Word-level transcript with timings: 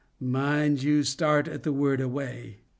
Mind 0.19 0.81
you, 0.81 1.03
start 1.03 1.47
at 1.47 1.61
the 1.61 1.71
word 1.71 2.01
'away. 2.01 2.61